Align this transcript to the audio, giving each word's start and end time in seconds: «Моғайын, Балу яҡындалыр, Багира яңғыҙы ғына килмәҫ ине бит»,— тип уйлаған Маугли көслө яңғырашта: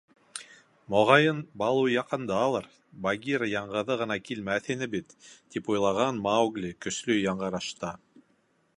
«Моғайын, 0.93 1.41
Балу 1.61 1.83
яҡындалыр, 1.95 2.69
Багира 3.07 3.51
яңғыҙы 3.51 3.99
ғына 4.05 4.19
килмәҫ 4.31 4.73
ине 4.77 4.91
бит»,— 4.97 5.15
тип 5.57 5.73
уйлаған 5.75 6.23
Маугли 6.29 6.77
көслө 6.87 7.23
яңғырашта: 7.23 7.97